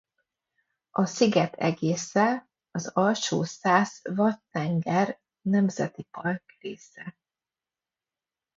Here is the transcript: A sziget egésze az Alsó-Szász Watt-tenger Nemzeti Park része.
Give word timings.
A 0.91 1.05
sziget 1.05 1.53
egésze 1.55 2.47
az 2.71 2.87
Alsó-Szász 2.87 4.01
Watt-tenger 4.15 5.19
Nemzeti 5.41 6.03
Park 6.03 6.43
része. 6.59 7.15